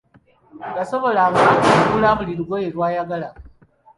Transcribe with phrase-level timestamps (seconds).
[0.77, 3.29] Yasobolanga okugula buli lugoye lw'ayagala.